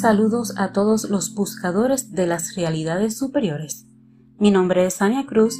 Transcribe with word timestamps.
Saludos 0.00 0.52
a 0.58 0.72
todos 0.72 1.08
los 1.08 1.34
buscadores 1.34 2.12
de 2.12 2.26
las 2.26 2.54
realidades 2.54 3.16
superiores. 3.16 3.86
Mi 4.38 4.50
nombre 4.50 4.84
es 4.84 5.00
Ania 5.00 5.24
Cruz, 5.24 5.56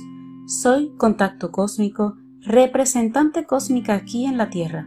soy 0.47 0.95
contacto 0.99 1.51
cósmico, 1.51 2.17
representante 2.43 3.47
cósmica 3.47 3.95
aquí 3.95 4.27
en 4.27 4.37
la 4.37 4.51
Tierra, 4.51 4.87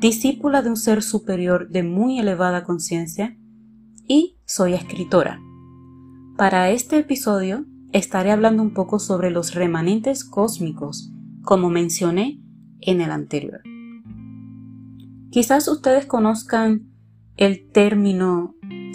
discípula 0.00 0.62
de 0.62 0.70
un 0.70 0.76
ser 0.76 1.02
superior 1.02 1.68
de 1.68 1.82
muy 1.82 2.20
elevada 2.20 2.62
conciencia 2.62 3.36
y 4.06 4.38
soy 4.44 4.74
escritora. 4.74 5.40
Para 6.36 6.70
este 6.70 6.98
episodio 6.98 7.66
estaré 7.90 8.30
hablando 8.30 8.62
un 8.62 8.72
poco 8.72 9.00
sobre 9.00 9.32
los 9.32 9.56
remanentes 9.56 10.24
cósmicos, 10.24 11.10
como 11.42 11.70
mencioné 11.70 12.40
en 12.80 13.00
el 13.00 13.10
anterior. 13.10 13.62
Quizás 15.30 15.66
ustedes 15.66 16.06
conozcan 16.06 16.92
el 17.36 17.68
término 17.70 18.54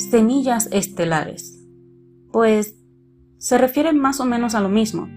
semillas 0.09 0.67
estelares, 0.71 1.59
pues 2.31 2.75
se 3.37 3.57
refieren 3.57 3.99
más 3.99 4.19
o 4.19 4.25
menos 4.25 4.55
a 4.55 4.61
lo 4.61 4.69
mismo. 4.69 5.07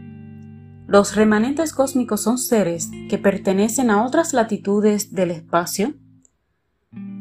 Los 0.86 1.16
remanentes 1.16 1.72
cósmicos 1.72 2.22
son 2.22 2.38
seres 2.38 2.90
que 3.08 3.18
pertenecen 3.18 3.90
a 3.90 4.04
otras 4.04 4.34
latitudes 4.34 5.12
del 5.12 5.30
espacio, 5.30 5.94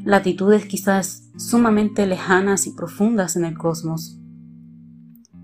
latitudes 0.04 0.66
quizás 0.66 1.30
sumamente 1.38 2.05
lejanas 2.05 2.68
y 2.68 2.71
profundas 2.71 3.35
en 3.35 3.45
el 3.45 3.57
cosmos, 3.57 4.20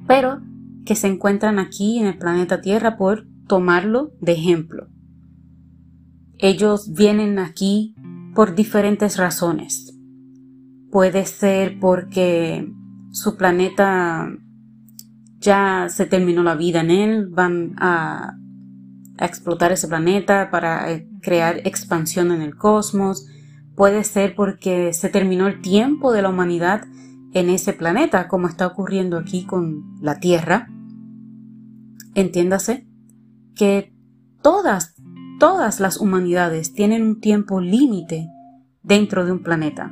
pero 0.07 0.41
que 0.85 0.95
se 0.95 1.07
encuentran 1.07 1.59
aquí 1.59 1.99
en 1.99 2.07
el 2.07 2.17
planeta 2.17 2.61
Tierra 2.61 2.97
por 2.97 3.27
tomarlo 3.47 4.13
de 4.19 4.33
ejemplo. 4.33 4.87
Ellos 6.37 6.93
vienen 6.93 7.37
aquí 7.37 7.95
por 8.33 8.55
diferentes 8.55 9.17
razones. 9.17 9.98
Puede 10.91 11.25
ser 11.25 11.79
porque 11.79 12.71
su 13.11 13.37
planeta 13.37 14.29
ya 15.39 15.87
se 15.89 16.05
terminó 16.05 16.43
la 16.43 16.55
vida 16.55 16.81
en 16.81 16.91
él, 16.91 17.27
van 17.27 17.75
a, 17.77 18.35
explotar 19.21 19.73
ese 19.73 19.89
planeta 19.89 20.49
para 20.49 20.93
eh, 20.93 21.09
crear 21.21 21.57
expansión 21.65 22.31
en 22.31 22.41
el 22.41 22.55
cosmos. 22.55 23.27
Puede 23.75 24.05
ser 24.05 24.33
porque 24.33 24.93
se 24.93 25.09
terminó 25.09 25.47
el 25.47 25.61
tiempo 25.61 26.13
de 26.13 26.21
la 26.21 26.29
humanidad 26.29 26.85
en 27.33 27.49
ese 27.49 27.73
planeta, 27.73 28.29
como 28.29 28.47
está 28.47 28.65
ocurriendo 28.65 29.17
aquí 29.17 29.45
con 29.45 29.99
la 30.01 30.19
Tierra. 30.21 30.69
Entiéndase 32.15 32.87
que 33.55 33.93
todas 34.41 34.95
todas 35.39 35.79
las 35.79 35.97
humanidades 35.97 36.73
tienen 36.73 37.01
un 37.03 37.19
tiempo 37.21 37.61
límite 37.61 38.27
dentro 38.83 39.25
de 39.25 39.31
un 39.31 39.41
planeta. 39.41 39.91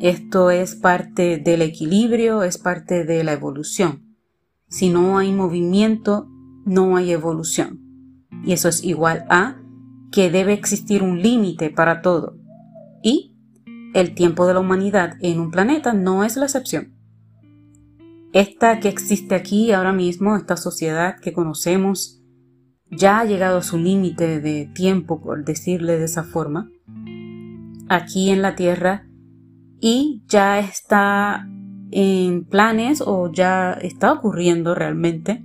Esto 0.00 0.50
es 0.50 0.76
parte 0.76 1.36
del 1.36 1.60
equilibrio, 1.60 2.42
es 2.42 2.56
parte 2.56 3.04
de 3.04 3.22
la 3.22 3.34
evolución. 3.34 4.16
Si 4.66 4.88
no 4.88 5.18
hay 5.18 5.30
movimiento, 5.30 6.26
no 6.64 6.96
hay 6.96 7.12
evolución. 7.12 8.26
Y 8.42 8.52
eso 8.52 8.70
es 8.70 8.82
igual 8.82 9.26
a 9.28 9.60
que 10.10 10.30
debe 10.30 10.54
existir 10.54 11.02
un 11.02 11.20
límite 11.20 11.68
para 11.68 12.00
todo. 12.00 12.38
Y 13.02 13.36
el 13.92 14.14
tiempo 14.14 14.46
de 14.46 14.54
la 14.54 14.60
humanidad 14.60 15.18
en 15.20 15.38
un 15.38 15.50
planeta 15.50 15.92
no 15.92 16.24
es 16.24 16.34
la 16.38 16.46
excepción. 16.46 16.94
Esta 18.32 18.80
que 18.80 18.88
existe 18.88 19.34
aquí 19.34 19.70
ahora 19.72 19.92
mismo, 19.92 20.34
esta 20.34 20.56
sociedad 20.56 21.16
que 21.20 21.34
conocemos, 21.34 22.22
ya 22.90 23.20
ha 23.20 23.24
llegado 23.26 23.58
a 23.58 23.62
su 23.62 23.76
límite 23.76 24.40
de 24.40 24.64
tiempo, 24.64 25.20
por 25.20 25.44
decirle 25.44 25.98
de 25.98 26.06
esa 26.06 26.24
forma, 26.24 26.70
aquí 27.88 28.30
en 28.30 28.40
la 28.40 28.54
Tierra 28.54 29.09
y 29.80 30.22
ya 30.28 30.58
está 30.58 31.48
en 31.90 32.44
planes 32.44 33.02
o 33.04 33.32
ya 33.32 33.72
está 33.72 34.12
ocurriendo 34.12 34.74
realmente 34.74 35.44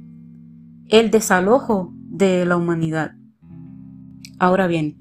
el 0.90 1.10
desalojo 1.10 1.94
de 1.96 2.46
la 2.46 2.58
humanidad. 2.58 3.12
Ahora 4.38 4.68
bien, 4.68 4.98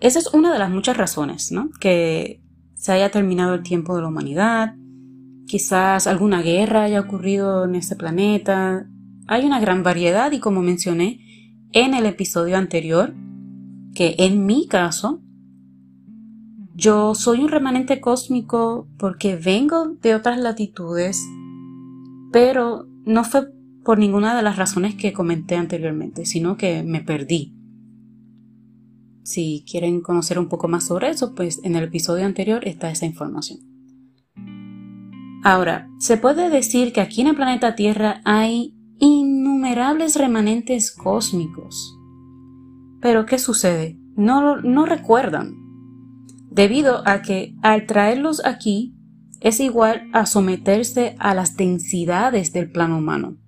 esa 0.00 0.18
es 0.18 0.32
una 0.32 0.52
de 0.52 0.58
las 0.58 0.70
muchas 0.70 0.96
razones, 0.96 1.52
¿no? 1.52 1.70
Que 1.80 2.42
se 2.74 2.92
haya 2.92 3.10
terminado 3.10 3.54
el 3.54 3.62
tiempo 3.62 3.94
de 3.96 4.02
la 4.02 4.08
humanidad, 4.08 4.74
quizás 5.46 6.06
alguna 6.06 6.42
guerra 6.42 6.84
haya 6.84 7.00
ocurrido 7.00 7.64
en 7.64 7.74
este 7.74 7.96
planeta. 7.96 8.88
Hay 9.26 9.44
una 9.44 9.60
gran 9.60 9.82
variedad 9.82 10.32
y 10.32 10.38
como 10.38 10.62
mencioné, 10.62 11.20
en 11.72 11.94
el 11.94 12.06
episodio 12.06 12.56
anterior 12.56 13.14
que 13.94 14.14
en 14.18 14.46
mi 14.46 14.66
caso 14.68 15.22
yo 16.78 17.16
soy 17.16 17.40
un 17.40 17.48
remanente 17.48 18.00
cósmico 18.00 18.86
porque 18.98 19.34
vengo 19.34 19.96
de 20.00 20.14
otras 20.14 20.38
latitudes, 20.38 21.20
pero 22.30 22.86
no 23.04 23.24
fue 23.24 23.48
por 23.84 23.98
ninguna 23.98 24.36
de 24.36 24.44
las 24.44 24.56
razones 24.56 24.94
que 24.94 25.12
comenté 25.12 25.56
anteriormente, 25.56 26.24
sino 26.24 26.56
que 26.56 26.84
me 26.84 27.00
perdí. 27.00 27.52
Si 29.24 29.64
quieren 29.68 30.02
conocer 30.02 30.38
un 30.38 30.48
poco 30.48 30.68
más 30.68 30.86
sobre 30.86 31.10
eso, 31.10 31.34
pues 31.34 31.60
en 31.64 31.74
el 31.74 31.82
episodio 31.82 32.24
anterior 32.24 32.66
está 32.66 32.92
esa 32.92 33.06
información. 33.06 33.58
Ahora, 35.42 35.88
se 35.98 36.16
puede 36.16 36.48
decir 36.48 36.92
que 36.92 37.00
aquí 37.00 37.22
en 37.22 37.26
el 37.26 37.36
planeta 37.36 37.74
Tierra 37.74 38.20
hay 38.24 38.76
innumerables 39.00 40.14
remanentes 40.14 40.92
cósmicos. 40.92 41.98
Pero 43.00 43.26
¿qué 43.26 43.38
sucede? 43.40 43.98
No, 44.14 44.58
no 44.60 44.86
recuerdan. 44.86 45.67
Debido 46.58 47.06
a 47.06 47.22
que 47.22 47.54
al 47.62 47.86
traerlos 47.86 48.44
aquí 48.44 48.92
es 49.40 49.60
igual 49.60 50.10
a 50.12 50.26
someterse 50.26 51.14
a 51.20 51.32
las 51.32 51.56
densidades 51.56 52.52
del 52.52 52.72
plano 52.72 52.98
humano. 52.98 53.38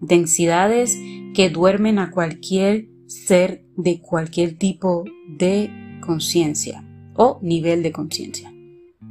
Densidades 0.00 0.96
que 1.34 1.50
duermen 1.50 1.98
a 1.98 2.12
cualquier 2.12 2.86
ser 3.08 3.66
de 3.76 4.00
cualquier 4.00 4.56
tipo 4.56 5.02
de 5.26 5.98
conciencia 6.00 6.84
o 7.16 7.40
nivel 7.42 7.82
de 7.82 7.90
conciencia. 7.90 8.54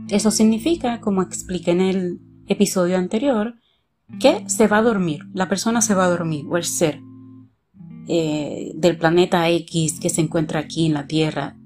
Eso 0.07 0.31
significa, 0.31 1.01
como 1.01 1.21
expliqué 1.21 1.71
en 1.71 1.81
el 1.81 2.21
episodio 2.47 2.97
anterior, 2.97 3.55
que 4.17 4.45
se 4.47 4.67
va 4.67 4.77
a 4.77 4.81
dormir, 4.81 5.25
la 5.33 5.49
persona 5.49 5.81
se 5.81 5.93
va 5.93 6.05
a 6.05 6.09
dormir, 6.09 6.45
o 6.49 6.55
el 6.55 6.63
ser 6.63 7.01
eh, 8.07 8.71
del 8.75 8.97
planeta 8.97 9.49
X 9.49 9.99
que 9.99 10.09
se 10.09 10.21
encuentra 10.21 10.61
aquí 10.61 10.85
en 10.85 10.93
la 10.93 11.05
Tierra, 11.05 11.57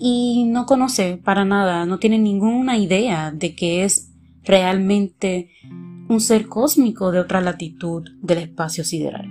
y 0.00 0.44
no 0.44 0.64
conoce 0.66 1.18
para 1.22 1.44
nada, 1.44 1.84
no 1.84 1.98
tiene 1.98 2.18
ninguna 2.18 2.78
idea 2.78 3.30
de 3.30 3.54
que 3.54 3.84
es 3.84 4.12
realmente 4.42 5.50
un 6.08 6.20
ser 6.20 6.48
cósmico 6.48 7.12
de 7.12 7.20
otra 7.20 7.40
latitud 7.40 8.04
del 8.22 8.38
espacio 8.38 8.82
sideral. 8.82 9.28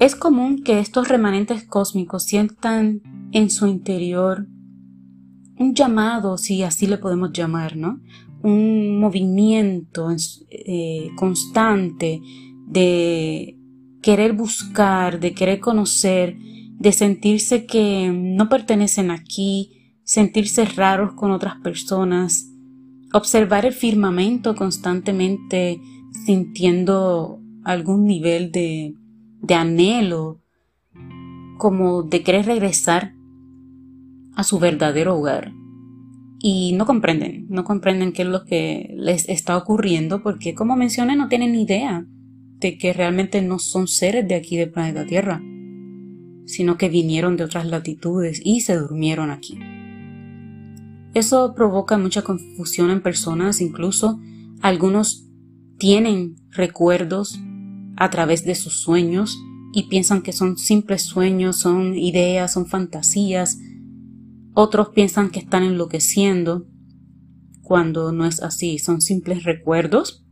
Es 0.00 0.14
común 0.16 0.62
que 0.62 0.80
estos 0.80 1.08
remanentes 1.08 1.64
cósmicos 1.64 2.24
sientan 2.24 3.00
en 3.32 3.50
su 3.50 3.66
interior 3.66 4.46
un 5.58 5.74
llamado, 5.74 6.36
si 6.38 6.62
así 6.62 6.86
le 6.86 6.98
podemos 6.98 7.32
llamar, 7.32 7.76
¿no? 7.76 8.00
un 8.42 9.00
movimiento 9.00 10.08
eh, 10.50 11.10
constante 11.16 12.20
de 12.66 13.56
querer 14.02 14.32
buscar, 14.32 15.18
de 15.18 15.34
querer 15.34 15.60
conocer, 15.60 16.36
de 16.78 16.92
sentirse 16.92 17.66
que 17.66 18.10
no 18.12 18.48
pertenecen 18.48 19.10
aquí, 19.10 19.94
sentirse 20.04 20.64
raros 20.64 21.14
con 21.14 21.32
otras 21.32 21.56
personas, 21.56 22.50
observar 23.12 23.66
el 23.66 23.72
firmamento 23.72 24.54
constantemente 24.54 25.80
sintiendo 26.24 27.40
algún 27.64 28.06
nivel 28.06 28.52
de, 28.52 28.94
de 29.42 29.54
anhelo, 29.54 30.40
como 31.58 32.04
de 32.04 32.22
querer 32.22 32.46
regresar 32.46 33.14
a 34.36 34.44
su 34.44 34.58
verdadero 34.58 35.16
hogar. 35.16 35.52
Y 36.40 36.72
no 36.74 36.86
comprenden, 36.86 37.46
no 37.50 37.64
comprenden 37.64 38.12
qué 38.12 38.22
es 38.22 38.28
lo 38.28 38.44
que 38.44 38.94
les 38.96 39.28
está 39.28 39.56
ocurriendo 39.56 40.22
porque 40.22 40.54
como 40.54 40.76
mencioné 40.76 41.16
no 41.16 41.28
tienen 41.28 41.56
idea 41.56 42.06
de 42.60 42.78
que 42.78 42.92
realmente 42.92 43.42
no 43.42 43.58
son 43.58 43.88
seres 43.88 44.28
de 44.28 44.36
aquí 44.36 44.56
del 44.56 44.70
planeta 44.70 45.04
Tierra, 45.04 45.42
sino 46.48 46.78
que 46.78 46.88
vinieron 46.88 47.36
de 47.36 47.44
otras 47.44 47.66
latitudes 47.66 48.40
y 48.42 48.62
se 48.62 48.76
durmieron 48.76 49.30
aquí. 49.30 49.58
Eso 51.14 51.54
provoca 51.54 51.98
mucha 51.98 52.22
confusión 52.22 52.90
en 52.90 53.02
personas, 53.02 53.60
incluso 53.60 54.18
algunos 54.62 55.26
tienen 55.78 56.36
recuerdos 56.50 57.38
a 57.96 58.10
través 58.10 58.44
de 58.44 58.54
sus 58.54 58.80
sueños 58.80 59.38
y 59.72 59.84
piensan 59.84 60.22
que 60.22 60.32
son 60.32 60.56
simples 60.56 61.02
sueños, 61.02 61.56
son 61.56 61.96
ideas, 61.96 62.52
son 62.52 62.66
fantasías, 62.66 63.58
otros 64.54 64.88
piensan 64.88 65.30
que 65.30 65.40
están 65.40 65.62
enloqueciendo 65.62 66.66
cuando 67.62 68.10
no 68.12 68.24
es 68.24 68.42
así, 68.42 68.78
son 68.78 69.02
simples 69.02 69.44
recuerdos 69.44 70.24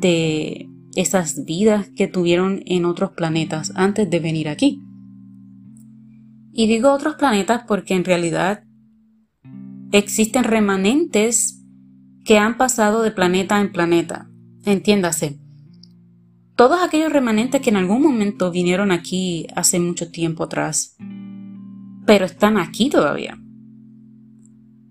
de 0.00 0.68
esas 0.96 1.44
vidas 1.44 1.88
que 1.94 2.08
tuvieron 2.08 2.62
en 2.66 2.84
otros 2.84 3.12
planetas 3.12 3.72
antes 3.76 4.10
de 4.10 4.18
venir 4.18 4.48
aquí. 4.48 4.82
Y 6.52 6.66
digo 6.66 6.92
otros 6.92 7.14
planetas 7.14 7.62
porque 7.66 7.94
en 7.94 8.04
realidad 8.04 8.64
existen 9.92 10.44
remanentes 10.44 11.62
que 12.24 12.38
han 12.38 12.56
pasado 12.56 13.02
de 13.02 13.10
planeta 13.10 13.60
en 13.60 13.72
planeta. 13.72 14.28
Entiéndase, 14.64 15.38
todos 16.54 16.82
aquellos 16.82 17.12
remanentes 17.12 17.62
que 17.62 17.70
en 17.70 17.76
algún 17.76 18.02
momento 18.02 18.50
vinieron 18.50 18.92
aquí 18.92 19.46
hace 19.56 19.80
mucho 19.80 20.10
tiempo 20.10 20.44
atrás, 20.44 20.96
pero 22.04 22.26
están 22.26 22.58
aquí 22.58 22.90
todavía, 22.90 23.38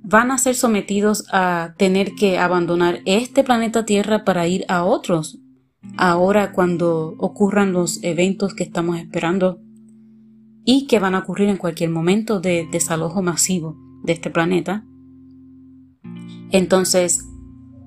van 0.02 0.32
a 0.32 0.40
ser 0.40 0.56
sometidos 0.56 1.26
a 1.32 1.76
tener 1.78 2.16
que 2.16 2.40
abandonar 2.40 3.02
este 3.06 3.44
planeta 3.44 3.86
Tierra 3.86 4.24
para 4.24 4.48
ir 4.48 4.66
a 4.68 4.84
otros, 4.84 5.38
ahora 5.98 6.52
cuando 6.52 7.14
ocurran 7.20 7.72
los 7.72 8.04
eventos 8.04 8.56
que 8.56 8.64
estamos 8.64 8.98
esperando 8.98 9.62
y 10.66 10.88
que 10.88 11.00
van 11.00 11.16
a 11.16 11.20
ocurrir 11.20 11.50
en 11.50 11.58
cualquier 11.58 11.90
momento 11.90 12.40
de 12.40 12.68
desalojo 12.72 13.22
masivo 13.22 13.78
de 14.04 14.14
este 14.14 14.30
planeta. 14.30 14.86
Entonces, 16.52 17.26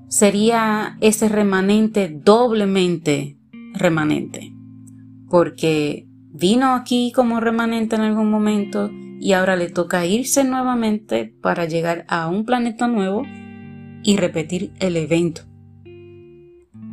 sería 0.07 0.97
ese 1.01 1.27
remanente 1.29 2.09
doblemente 2.09 3.37
remanente, 3.73 4.53
porque 5.29 6.07
vino 6.31 6.73
aquí 6.75 7.11
como 7.15 7.39
remanente 7.39 7.95
en 7.95 8.03
algún 8.03 8.29
momento 8.29 8.89
y 9.19 9.33
ahora 9.33 9.55
le 9.55 9.69
toca 9.69 10.05
irse 10.05 10.43
nuevamente 10.43 11.33
para 11.41 11.65
llegar 11.65 12.05
a 12.09 12.27
un 12.27 12.45
planeta 12.45 12.87
nuevo 12.87 13.23
y 14.03 14.17
repetir 14.17 14.71
el 14.79 14.97
evento. 14.97 15.43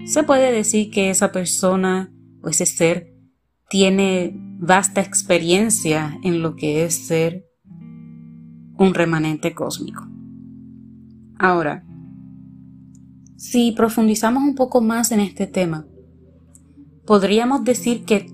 Se 0.05 0.23
puede 0.23 0.53
decir 0.53 0.91
que 0.91 1.11
esa 1.11 1.33
persona 1.33 2.13
o 2.43 2.49
ese 2.49 2.67
ser 2.67 3.10
tiene 3.71 4.37
vasta 4.59 5.01
experiencia 5.01 6.19
en 6.25 6.43
lo 6.43 6.57
que 6.57 6.85
es 6.85 7.07
ser 7.07 7.47
un 8.77 8.93
remanente 8.93 9.55
cósmico. 9.55 10.07
Ahora, 11.39 11.87
si 13.37 13.73
profundizamos 13.73 14.43
un 14.43 14.57
poco 14.57 14.83
más 14.83 15.13
en 15.13 15.21
este 15.21 15.47
tema, 15.47 15.87
podríamos 17.07 17.65
decir 17.65 18.05
que 18.05 18.27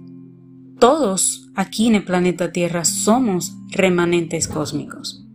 todos 0.81 1.51
aquí 1.55 1.87
en 1.87 1.97
el 1.97 2.05
planeta 2.05 2.51
Tierra 2.51 2.85
somos 2.85 3.57
remanentes 3.71 4.49
cósmicos. 4.49 5.27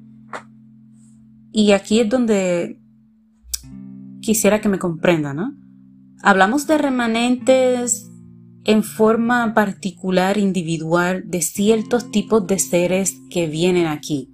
Y 1.51 1.73
aquí 1.73 1.99
es 1.99 2.09
donde 2.09 2.81
quisiera 4.19 4.61
que 4.61 4.69
me 4.69 4.79
comprendan, 4.79 5.37
¿no? 5.37 5.53
Hablamos 6.23 6.65
de 6.65 6.77
remanentes 6.77 8.10
en 8.63 8.83
forma 8.83 9.53
particular, 9.53 10.37
individual, 10.37 11.23
de 11.25 11.41
ciertos 11.41 12.11
tipos 12.11 12.45
de 12.47 12.59
seres 12.59 13.17
que 13.29 13.47
vienen 13.47 13.87
aquí, 13.87 14.29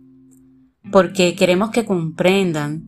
porque 0.92 1.36
queremos 1.36 1.72
que 1.72 1.86
comprendan 1.86 2.84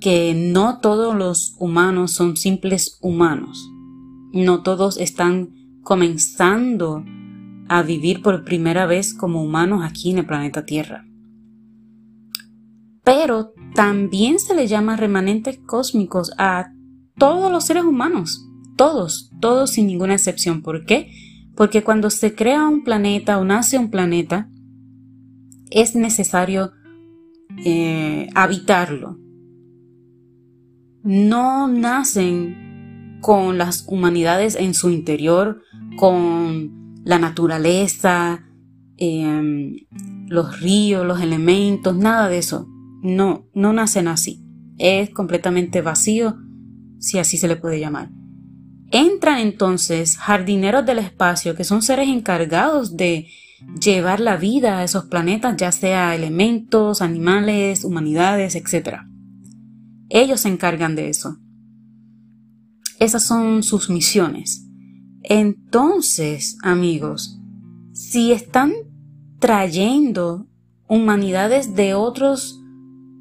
que 0.00 0.34
no 0.34 0.80
todos 0.80 1.14
los 1.14 1.54
humanos 1.58 2.12
son 2.12 2.36
simples 2.36 2.98
humanos. 3.00 3.70
No 4.32 4.62
todos 4.62 4.98
están 4.98 5.54
comenzando 5.82 7.04
a 7.68 7.82
vivir 7.82 8.20
por 8.20 8.44
primera 8.44 8.84
vez 8.86 9.14
como 9.14 9.42
humanos 9.42 9.82
aquí 9.82 10.10
en 10.10 10.18
el 10.18 10.26
planeta 10.26 10.66
Tierra. 10.66 11.06
Pero 13.02 13.52
también 13.74 14.38
se 14.38 14.54
le 14.54 14.66
llama 14.66 14.96
remanentes 14.96 15.58
cósmicos 15.58 16.32
a 16.36 16.72
todos 17.16 17.50
los 17.50 17.64
seres 17.64 17.84
humanos, 17.84 18.46
todos, 18.76 19.30
todos 19.40 19.70
sin 19.70 19.86
ninguna 19.86 20.14
excepción. 20.14 20.62
¿Por 20.62 20.84
qué? 20.84 21.10
Porque 21.54 21.82
cuando 21.82 22.10
se 22.10 22.34
crea 22.34 22.66
un 22.66 22.84
planeta 22.84 23.38
o 23.38 23.44
nace 23.44 23.78
un 23.78 23.90
planeta, 23.90 24.48
es 25.70 25.94
necesario 25.94 26.72
eh, 27.64 28.28
habitarlo. 28.34 29.18
No 31.02 31.68
nacen 31.68 33.18
con 33.20 33.58
las 33.58 33.86
humanidades 33.88 34.56
en 34.56 34.74
su 34.74 34.90
interior, 34.90 35.62
con 35.96 37.02
la 37.04 37.18
naturaleza, 37.18 38.46
em, 38.96 39.76
los 40.28 40.60
ríos, 40.60 41.06
los 41.06 41.20
elementos, 41.20 41.96
nada 41.96 42.28
de 42.28 42.38
eso. 42.38 42.66
No, 43.02 43.46
no 43.54 43.72
nacen 43.72 44.08
así. 44.08 44.42
Es 44.78 45.10
completamente 45.10 45.82
vacío, 45.82 46.36
si 46.98 47.18
así 47.18 47.36
se 47.36 47.48
le 47.48 47.56
puede 47.56 47.78
llamar. 47.78 48.10
Entran 48.94 49.40
entonces 49.40 50.16
jardineros 50.18 50.86
del 50.86 51.00
espacio, 51.00 51.56
que 51.56 51.64
son 51.64 51.82
seres 51.82 52.08
encargados 52.08 52.96
de 52.96 53.26
llevar 53.80 54.20
la 54.20 54.36
vida 54.36 54.78
a 54.78 54.84
esos 54.84 55.06
planetas, 55.06 55.56
ya 55.56 55.72
sea 55.72 56.14
elementos, 56.14 57.02
animales, 57.02 57.84
humanidades, 57.84 58.54
etc. 58.54 58.98
Ellos 60.08 60.42
se 60.42 60.48
encargan 60.48 60.94
de 60.94 61.08
eso. 61.08 61.38
Esas 63.00 63.26
son 63.26 63.64
sus 63.64 63.90
misiones. 63.90 64.64
Entonces, 65.24 66.56
amigos, 66.62 67.40
si 67.92 68.30
están 68.30 68.74
trayendo 69.40 70.46
humanidades 70.86 71.74
de 71.74 71.94
otros 71.94 72.60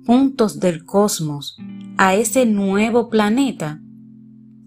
puntos 0.06 0.60
del 0.60 0.86
cosmos 0.86 1.58
a 1.98 2.14
ese 2.14 2.46
nuevo 2.46 3.10
planeta, 3.10 3.83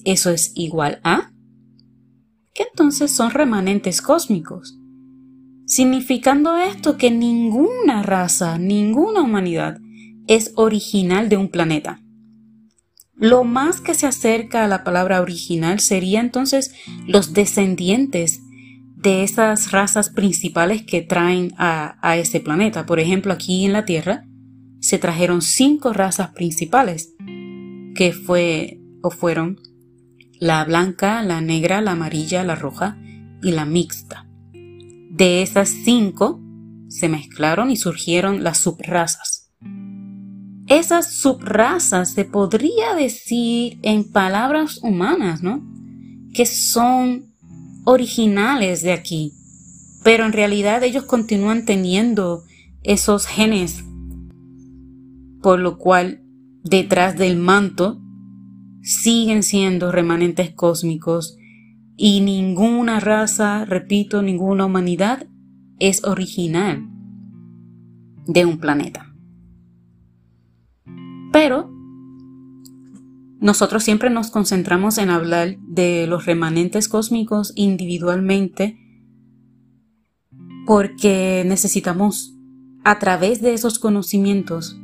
eso 0.07 0.31
es 0.31 0.53
igual 0.55 1.01
a 1.05 1.33
que 2.55 2.63
entonces 2.63 3.11
son 3.11 3.33
remanentes 3.33 4.01
cósmicos, 4.01 4.79
significando 5.67 6.57
esto 6.57 6.97
que 6.97 7.11
ninguna 7.11 8.03
raza, 8.03 8.57
ninguna 8.57 9.21
humanidad 9.21 9.79
es 10.27 10.53
original 10.57 11.29
de 11.29 11.37
un 11.37 11.49
planeta. 11.49 12.01
Lo 13.15 13.45
más 13.45 13.81
que 13.81 13.95
se 13.95 14.07
acerca 14.07 14.65
a 14.65 14.69
la 14.69 14.85
palabra 14.85 15.21
original 15.21 15.81
sería 15.81 16.21
entonces 16.21 16.73
los 17.07 17.33
descendientes 17.33 18.41
de 18.97 19.23
esas 19.23 19.73
razas 19.73 20.11
principales 20.11 20.83
que 20.83 21.03
traen 21.03 21.53
a, 21.59 22.17
ese 22.17 22.41
planeta. 22.41 22.87
Por 22.87 23.01
ejemplo, 23.01 23.33
aquí 23.33 23.65
en 23.65 23.73
la 23.73 23.85
Tierra 23.85 24.25
se 24.81 24.99
trajeron 24.99 25.43
cinco 25.43 25.93
razas 25.93 26.31
principales, 26.31 27.15
que 27.95 28.13
fue 28.13 28.81
o 29.03 29.11
fueron 29.11 29.59
la 30.39 30.65
blanca, 30.65 31.23
la 31.23 31.41
negra, 31.41 31.81
la 31.81 31.93
amarilla, 31.93 32.45
la 32.45 32.55
roja 32.55 32.97
y 33.43 33.53
la 33.53 33.65
mixta. 33.65 34.27
De 34.53 35.43
esas 35.43 35.69
cinco 35.69 36.41
se 36.89 37.09
mezclaron 37.09 37.71
y 37.71 37.77
surgieron 37.77 38.45
las 38.45 38.59
subrazas 38.59 39.47
esas 40.67 41.15
subrazas 41.15 42.11
se 42.11 42.25
podría 42.25 42.95
decir 42.95 43.79
en 43.83 44.11
palabras 44.11 44.81
humanas, 44.83 45.43
¿no? 45.43 45.65
Que 46.35 46.45
son 46.45 47.27
originales 47.85 48.83
de 48.83 48.93
aquí, 48.93 49.33
pero 50.03 50.27
en 50.27 50.33
realidad 50.33 50.83
ellos 50.83 51.05
continúan 51.05 51.65
teniendo 51.65 52.43
esos 52.83 53.27
genes, 53.27 53.85
por 55.41 55.61
lo 55.61 55.79
cual 55.79 56.23
detrás 56.65 57.17
del 57.17 57.37
manto 57.37 58.01
siguen 58.87 59.43
siendo 59.43 59.91
remanentes 59.91 60.53
cósmicos 60.55 61.37
y 61.97 62.21
ninguna 62.21 63.01
raza, 63.01 63.65
repito, 63.65 64.23
ninguna 64.23 64.65
humanidad 64.65 65.27
es 65.81 66.05
original 66.05 66.89
de 68.27 68.45
un 68.45 68.59
planeta. 68.59 69.13
Pero 71.33 71.69
nosotros 73.41 73.83
siempre 73.83 74.09
nos 74.09 74.31
concentramos 74.31 74.99
en 74.99 75.11
hablar 75.11 75.57
de 75.67 76.07
los 76.07 76.25
remanentes 76.25 76.89
cósmicos 76.89 77.53
individualmente 77.57 78.79
porque 80.65 81.43
necesitamos 81.45 82.37
a 82.85 83.01
través 83.01 83.43
de 83.43 83.53
esos 83.53 83.81
conocimientos 83.81 84.81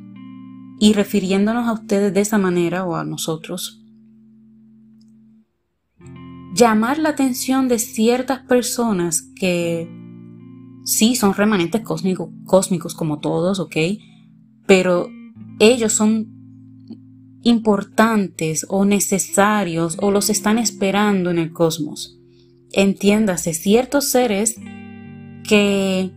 y 0.81 0.93
refiriéndonos 0.93 1.69
a 1.69 1.73
ustedes 1.73 2.13
de 2.13 2.21
esa 2.21 2.39
manera 2.39 2.85
o 2.85 2.97
a 2.97 3.05
nosotros, 3.05 3.82
llamar 6.55 6.99
la 6.99 7.11
atención 7.11 7.69
de 7.69 7.79
ciertas 7.79 8.41
personas 8.41 9.23
que 9.37 9.89
sí 10.85 11.17
son 11.17 11.35
remanentes 11.35 11.83
cósmicos, 11.83 12.95
como 12.95 13.21
todos, 13.21 13.61
¿ok? 13.61 13.77
Pero 14.67 15.09
ellos 15.59 15.93
son 15.93 16.31
importantes 17.43 18.67
o 18.69 18.85
necesarios 18.85 19.97
o 20.01 20.11
los 20.11 20.31
están 20.31 20.59
esperando 20.59 21.31
en 21.31 21.39
el 21.39 21.53
cosmos. 21.53 22.19
Entiéndase, 22.73 23.55
ciertos 23.55 24.09
seres 24.09 24.57
que 25.49 26.11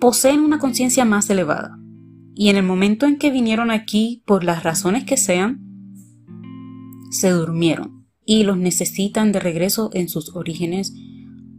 poseen 0.00 0.40
una 0.40 0.58
conciencia 0.58 1.04
más 1.04 1.30
elevada 1.30 1.78
y 2.34 2.48
en 2.48 2.56
el 2.56 2.64
momento 2.64 3.06
en 3.06 3.18
que 3.18 3.30
vinieron 3.30 3.70
aquí, 3.70 4.22
por 4.26 4.42
las 4.44 4.62
razones 4.62 5.04
que 5.04 5.16
sean, 5.16 5.60
se 7.10 7.30
durmieron 7.30 8.01
y 8.32 8.44
los 8.44 8.56
necesitan 8.56 9.30
de 9.30 9.40
regreso 9.40 9.90
en 9.92 10.08
sus 10.08 10.34
orígenes 10.34 10.94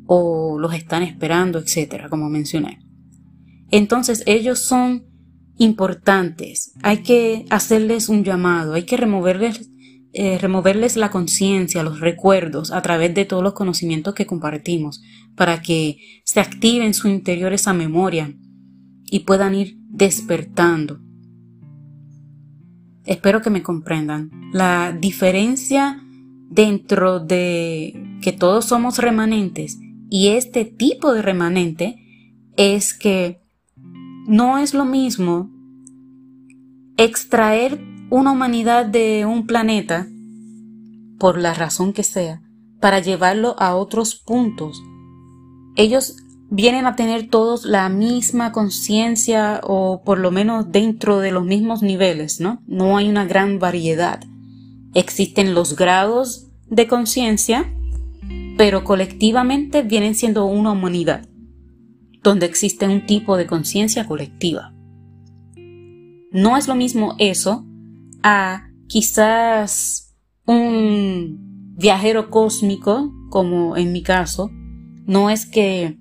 o 0.08 0.58
los 0.58 0.74
están 0.74 1.04
esperando, 1.04 1.60
etcétera, 1.60 2.10
como 2.10 2.32
mencioné. 2.32 2.80
Entonces 3.70 4.24
ellos 4.26 4.58
son 4.58 5.06
importantes. 5.60 6.74
Hay 6.82 7.04
que 7.04 7.46
hacerles 7.52 8.10
un 8.10 8.24
llamado, 8.24 8.74
hay 8.74 8.86
que 8.86 8.98
removerles, 8.98 9.70
eh, 10.14 10.40
removerles 10.40 10.98
la 10.98 11.12
conciencia, 11.12 11.84
los 11.84 12.00
recuerdos 12.00 12.72
a 12.72 12.82
través 12.82 13.14
de 13.14 13.26
todos 13.26 13.44
los 13.44 13.54
conocimientos 13.54 14.16
que 14.16 14.26
compartimos 14.26 15.00
para 15.36 15.62
que 15.62 15.98
se 16.26 16.40
active 16.40 16.88
en 16.88 16.96
su 16.96 17.08
interior 17.08 17.54
esa 17.54 17.74
memoria 17.74 18.34
y 19.12 19.20
puedan 19.20 19.54
ir 19.54 19.78
despertando. 19.90 21.00
Espero 23.06 23.44
que 23.44 23.52
me 23.52 23.62
comprendan. 23.62 24.32
La 24.52 24.98
diferencia 25.00 26.03
dentro 26.50 27.20
de 27.20 28.20
que 28.22 28.32
todos 28.32 28.66
somos 28.66 28.98
remanentes 28.98 29.80
y 30.10 30.30
este 30.30 30.66
tipo 30.66 31.14
de 31.14 31.22
remanente 31.22 31.98
es 32.56 32.94
que 32.94 33.42
no 34.28 34.58
es 34.58 34.74
lo 34.74 34.86
mismo 34.86 35.50
extraer 36.98 37.82
una 38.10 38.32
humanidad 38.32 38.86
de 38.86 39.26
un 39.26 39.48
planeta, 39.48 40.08
por 41.18 41.38
la 41.38 41.54
razón 41.54 41.94
que 41.94 42.04
sea, 42.04 42.42
para 42.80 43.00
llevarlo 43.00 43.56
a 43.58 43.76
otros 43.76 44.16
puntos. 44.16 44.84
Ellos 45.76 46.18
vienen 46.50 46.86
a 46.86 46.96
tener 46.96 47.30
todos 47.30 47.66
la 47.66 47.90
misma 47.90 48.52
conciencia 48.52 49.62
o 49.64 50.04
por 50.04 50.20
lo 50.20 50.30
menos 50.30 50.72
dentro 50.72 51.20
de 51.20 51.32
los 51.32 51.44
mismos 51.44 51.82
niveles, 51.82 52.40
¿no? 52.40 52.62
No 52.68 52.98
hay 52.98 53.10
una 53.10 53.26
gran 53.26 53.58
variedad. 53.58 54.24
Existen 54.94 55.54
los 55.54 55.76
grados 55.76 56.52
de 56.68 56.88
conciencia, 56.88 57.74
pero 58.58 58.84
colectivamente 58.84 59.82
vienen 59.82 60.16
siendo 60.16 60.46
una 60.46 60.72
humanidad 60.72 61.28
donde 62.22 62.46
existe 62.46 62.88
un 62.88 63.06
tipo 63.06 63.36
de 63.38 63.46
conciencia 63.46 64.08
colectiva. 64.08 64.74
No 66.32 66.58
es 66.58 66.68
lo 66.68 66.76
mismo 66.76 67.16
eso 67.20 67.66
a 68.24 68.70
quizás 68.88 70.16
un 70.46 71.76
viajero 71.76 72.30
cósmico, 72.30 73.14
como 73.30 73.76
en 73.78 73.92
mi 73.92 74.04
caso, 74.04 74.50
no 75.06 75.30
es 75.30 75.46
que 75.46 75.98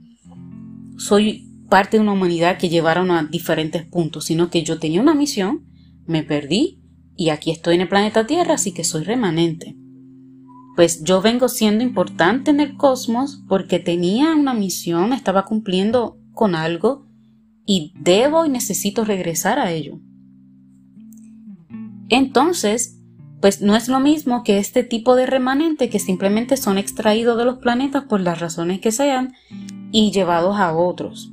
soy 0.96 1.48
parte 1.68 1.96
de 1.96 2.02
una 2.02 2.12
humanidad 2.12 2.58
que 2.58 2.68
llevaron 2.68 3.10
a 3.10 3.24
diferentes 3.24 3.84
puntos, 3.84 4.26
sino 4.26 4.50
que 4.50 4.62
yo 4.62 4.78
tenía 4.78 5.00
una 5.00 5.14
misión, 5.14 5.66
me 6.06 6.22
perdí 6.22 6.81
y 7.16 7.30
aquí 7.30 7.50
estoy 7.50 7.76
en 7.76 7.82
el 7.82 7.88
planeta 7.88 8.26
Tierra, 8.26 8.54
así 8.54 8.72
que 8.72 8.84
soy 8.84 9.04
remanente. 9.04 9.76
Pues 10.76 11.04
yo 11.04 11.20
vengo 11.20 11.48
siendo 11.48 11.84
importante 11.84 12.50
en 12.50 12.60
el 12.60 12.76
cosmos 12.76 13.42
porque 13.48 13.78
tenía 13.78 14.34
una 14.34 14.54
misión, 14.54 15.12
estaba 15.12 15.44
cumpliendo 15.44 16.18
con 16.32 16.54
algo 16.54 17.06
y 17.66 17.92
debo 18.00 18.46
y 18.46 18.48
necesito 18.48 19.04
regresar 19.04 19.58
a 19.58 19.70
ello. 19.70 20.00
Entonces, 22.08 22.98
pues 23.40 23.60
no 23.60 23.76
es 23.76 23.88
lo 23.88 24.00
mismo 24.00 24.44
que 24.44 24.58
este 24.58 24.84
tipo 24.84 25.16
de 25.16 25.26
remanente 25.26 25.90
que 25.90 25.98
simplemente 25.98 26.56
son 26.56 26.78
extraídos 26.78 27.36
de 27.36 27.44
los 27.44 27.58
planetas 27.58 28.04
por 28.04 28.20
las 28.20 28.40
razones 28.40 28.80
que 28.80 28.92
sean 28.92 29.34
y 29.90 30.10
llevados 30.12 30.56
a 30.56 30.74
otros. 30.74 31.32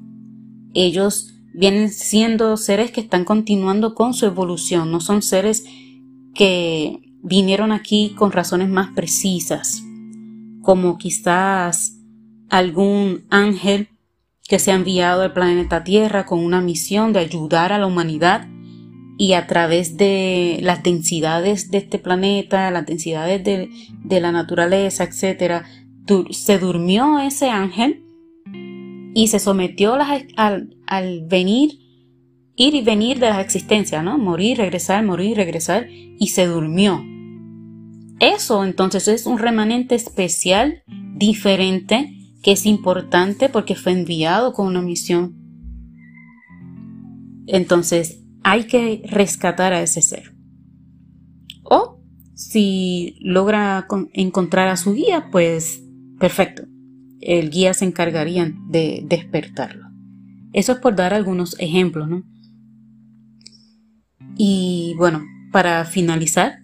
Ellos 0.73 1.38
vienen 1.53 1.89
siendo 1.89 2.57
seres 2.57 2.91
que 2.91 3.01
están 3.01 3.25
continuando 3.25 3.95
con 3.95 4.13
su 4.13 4.25
evolución, 4.25 4.91
no 4.91 5.01
son 5.01 5.21
seres 5.21 5.65
que 6.33 6.99
vinieron 7.21 7.71
aquí 7.71 8.13
con 8.15 8.31
razones 8.31 8.69
más 8.69 8.89
precisas, 8.95 9.83
como 10.61 10.97
quizás 10.97 11.97
algún 12.49 13.25
ángel 13.29 13.89
que 14.47 14.59
se 14.59 14.71
ha 14.71 14.75
enviado 14.75 15.21
al 15.21 15.33
planeta 15.33 15.83
Tierra 15.83 16.25
con 16.25 16.39
una 16.43 16.61
misión 16.61 17.13
de 17.13 17.19
ayudar 17.19 17.71
a 17.71 17.77
la 17.77 17.85
humanidad 17.85 18.47
y 19.17 19.33
a 19.33 19.47
través 19.47 19.97
de 19.97 20.59
las 20.61 20.81
densidades 20.81 21.69
de 21.71 21.79
este 21.79 21.99
planeta, 21.99 22.71
las 22.71 22.85
densidades 22.85 23.43
de, 23.43 24.19
la 24.19 24.31
naturaleza, 24.31 25.03
etc., 25.03 25.63
se 26.31 26.57
durmió 26.57 27.19
ese 27.19 27.49
ángel 27.49 28.08
y 29.19 29.27
se 29.27 29.39
sometió 29.39 29.95
al, 29.95 30.77
al 30.87 31.25
venir 31.25 31.71
ir 32.55 32.73
y 32.73 32.81
venir 32.81 33.19
de 33.19 33.27
las 33.27 33.39
existencias, 33.39 34.01
¿no? 34.01 34.17
Morir, 34.17 34.59
regresar, 34.59 35.03
morir, 35.03 35.35
regresar, 35.35 35.89
y 35.89 36.27
se 36.27 36.45
durmió. 36.45 37.03
Eso 38.21 38.63
entonces 38.63 39.09
es 39.09 39.25
un 39.25 39.37
remanente 39.37 39.95
especial, 39.95 40.83
diferente, 41.17 42.13
que 42.41 42.53
es 42.53 42.65
importante 42.65 43.49
porque 43.49 43.75
fue 43.75 43.91
enviado 43.91 44.53
con 44.53 44.67
una 44.67 44.81
misión. 44.81 45.35
Entonces 47.45 48.23
hay 48.43 48.67
que 48.67 49.01
rescatar 49.03 49.73
a 49.73 49.81
ese 49.81 50.01
ser. 50.01 50.33
O 51.63 51.99
si 52.35 53.17
logra 53.19 53.85
encontrar 54.13 54.69
a 54.69 54.77
su 54.77 54.93
guía, 54.93 55.27
pues 55.29 55.83
perfecto. 56.19 56.68
El 57.21 57.49
guía 57.49 57.73
se 57.73 57.85
encargaría 57.85 58.53
de 58.69 59.03
despertarlo. 59.05 59.87
Eso 60.53 60.73
es 60.73 60.79
por 60.79 60.95
dar 60.95 61.13
algunos 61.13 61.55
ejemplos, 61.59 62.09
¿no? 62.09 62.23
Y 64.35 64.95
bueno, 64.97 65.21
para 65.51 65.83
finalizar, 65.85 66.59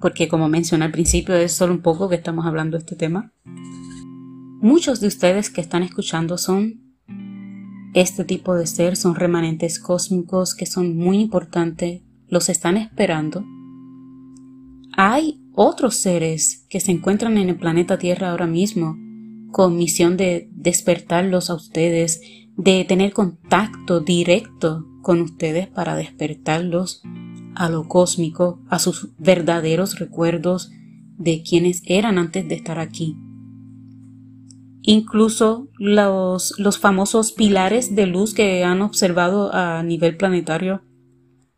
porque 0.00 0.28
como 0.28 0.48
mencioné 0.48 0.84
al 0.84 0.92
principio 0.92 1.34
es 1.34 1.52
solo 1.52 1.72
un 1.72 1.80
poco 1.80 2.08
que 2.08 2.16
estamos 2.16 2.44
hablando 2.46 2.76
de 2.76 2.80
este 2.80 2.96
tema, 2.96 3.32
muchos 4.60 5.00
de 5.00 5.06
ustedes 5.06 5.50
que 5.50 5.60
están 5.60 5.82
escuchando 5.82 6.38
son 6.38 6.82
este 7.94 8.24
tipo 8.24 8.54
de 8.54 8.66
ser, 8.66 8.96
son 8.96 9.14
remanentes 9.14 9.78
cósmicos 9.78 10.54
que 10.54 10.66
son 10.66 10.96
muy 10.96 11.20
importantes, 11.20 12.02
los 12.28 12.48
están 12.48 12.76
esperando. 12.76 13.44
Hay 14.96 15.41
otros 15.54 15.96
seres 15.96 16.66
que 16.68 16.80
se 16.80 16.92
encuentran 16.92 17.38
en 17.38 17.48
el 17.48 17.56
planeta 17.56 17.98
Tierra 17.98 18.30
ahora 18.30 18.46
mismo 18.46 18.96
con 19.50 19.76
misión 19.76 20.16
de 20.16 20.48
despertarlos 20.52 21.50
a 21.50 21.54
ustedes, 21.54 22.20
de 22.56 22.84
tener 22.84 23.12
contacto 23.12 24.00
directo 24.00 24.86
con 25.02 25.20
ustedes 25.20 25.68
para 25.68 25.94
despertarlos 25.94 27.02
a 27.54 27.68
lo 27.68 27.86
cósmico, 27.86 28.60
a 28.68 28.78
sus 28.78 29.10
verdaderos 29.18 29.98
recuerdos 29.98 30.70
de 31.18 31.42
quienes 31.42 31.82
eran 31.84 32.18
antes 32.18 32.48
de 32.48 32.54
estar 32.54 32.78
aquí. 32.78 33.16
Incluso 34.80 35.68
los, 35.78 36.54
los 36.58 36.78
famosos 36.78 37.32
pilares 37.32 37.94
de 37.94 38.06
luz 38.06 38.34
que 38.34 38.64
han 38.64 38.82
observado 38.82 39.54
a 39.54 39.82
nivel 39.82 40.16
planetario 40.16 40.82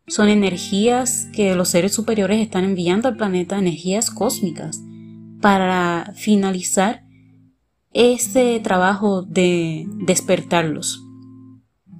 son 0.07 0.29
energías 0.29 1.27
que 1.33 1.55
los 1.55 1.69
seres 1.69 1.93
superiores 1.93 2.39
están 2.39 2.63
enviando 2.63 3.07
al 3.07 3.17
planeta, 3.17 3.57
energías 3.57 4.11
cósmicas, 4.11 4.81
para 5.41 6.13
finalizar 6.15 7.03
ese 7.91 8.59
trabajo 8.63 9.23
de 9.23 9.87
despertarlos. 10.05 11.01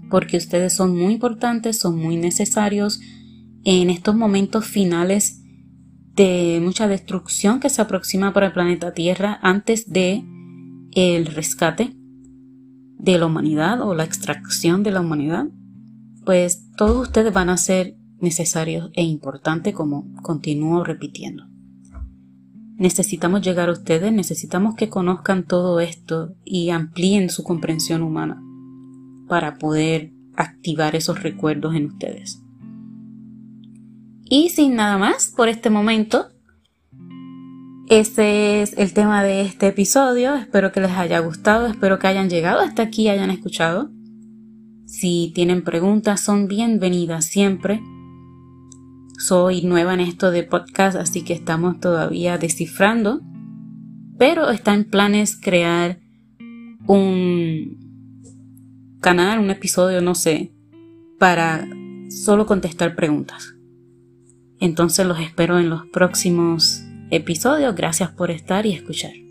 Porque 0.09 0.37
ustedes 0.37 0.75
son 0.75 0.97
muy 0.97 1.13
importantes, 1.13 1.79
son 1.79 1.97
muy 1.97 2.17
necesarios 2.17 2.99
en 3.63 3.89
estos 3.89 4.15
momentos 4.15 4.65
finales 4.65 5.41
de 6.13 6.59
mucha 6.61 6.87
destrucción 6.87 7.59
que 7.59 7.69
se 7.69 7.81
aproxima 7.81 8.33
para 8.33 8.47
el 8.47 8.53
planeta 8.53 8.93
Tierra 8.93 9.39
antes 9.41 9.91
de 9.91 10.23
el 10.93 11.25
rescate 11.25 11.93
de 12.97 13.17
la 13.17 13.25
humanidad 13.25 13.81
o 13.81 13.93
la 13.93 14.03
extracción 14.05 14.83
de 14.83 14.91
la 14.91 15.01
humanidad, 15.01 15.47
pues 16.25 16.64
todos 16.75 17.07
ustedes 17.07 17.33
van 17.33 17.49
a 17.49 17.57
ser 17.57 17.95
necesarios 18.19 18.91
e 18.93 19.03
importantes 19.03 19.73
como 19.73 20.05
continúo 20.21 20.83
repitiendo. 20.83 21.45
Necesitamos 22.77 23.41
llegar 23.41 23.69
a 23.69 23.73
ustedes, 23.73 24.11
necesitamos 24.11 24.75
que 24.75 24.89
conozcan 24.89 25.45
todo 25.45 25.79
esto 25.79 26.35
y 26.43 26.71
amplíen 26.71 27.29
su 27.29 27.43
comprensión 27.43 28.01
humana 28.01 28.41
para 29.27 29.57
poder 29.57 30.11
activar 30.35 30.95
esos 30.95 31.23
recuerdos 31.23 31.75
en 31.75 31.85
ustedes. 31.85 32.41
Y 34.25 34.49
sin 34.49 34.75
nada 34.75 34.97
más 34.97 35.31
por 35.35 35.47
este 35.47 35.69
momento, 35.69 36.27
ese 37.87 38.61
es 38.61 38.77
el 38.77 38.93
tema 38.93 39.23
de 39.23 39.41
este 39.41 39.67
episodio. 39.67 40.35
Espero 40.35 40.71
que 40.71 40.81
les 40.81 40.91
haya 40.91 41.19
gustado, 41.19 41.67
espero 41.67 41.99
que 41.99 42.07
hayan 42.07 42.29
llegado 42.29 42.59
hasta 42.59 42.81
aquí 42.81 43.07
hayan 43.07 43.29
escuchado. 43.29 43.91
Si 44.85 45.31
tienen 45.33 45.63
preguntas, 45.63 46.21
son 46.21 46.47
bienvenidas 46.47 47.25
siempre. 47.25 47.81
Soy 49.17 49.63
nueva 49.63 49.95
en 49.95 49.99
esto 50.01 50.29
de 50.29 50.43
podcast, 50.43 50.95
así 50.95 51.23
que 51.23 51.33
estamos 51.33 51.79
todavía 51.79 52.37
descifrando. 52.37 53.21
Pero 54.19 54.51
está 54.51 54.75
en 54.75 54.85
planes 54.85 55.39
crear 55.41 55.99
un 56.85 57.79
canal, 59.01 59.39
un 59.39 59.49
episodio, 59.49 60.01
no 60.01 60.13
sé, 60.13 60.53
para 61.17 61.67
solo 62.09 62.45
contestar 62.45 62.95
preguntas. 62.95 63.55
Entonces 64.59 65.07
los 65.07 65.19
espero 65.19 65.59
en 65.59 65.69
los 65.69 65.87
próximos 65.87 66.83
episodios. 67.09 67.75
Gracias 67.75 68.11
por 68.11 68.29
estar 68.29 68.67
y 68.67 68.73
escuchar. 68.73 69.24